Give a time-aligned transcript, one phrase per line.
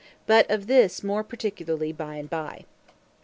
[0.25, 2.65] But of this more particularly by and by.